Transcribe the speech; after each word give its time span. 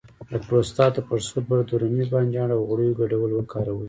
د 0.31 0.33
پروستات 0.47 0.91
د 0.95 0.99
پړسوب 1.07 1.43
لپاره 1.47 1.63
د 1.69 1.71
رومي 1.81 2.05
بانجان 2.13 2.49
او 2.55 2.59
غوړیو 2.69 2.97
ګډول 3.01 3.31
وکاروئ 3.33 3.79